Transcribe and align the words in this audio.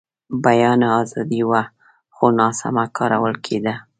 بیان 0.45 0.81
ازادي 0.99 1.41
وه، 1.49 1.61
خو 2.15 2.25
ناسمه 2.39 2.83
کارول 2.97 3.33
کېده. 3.45 3.73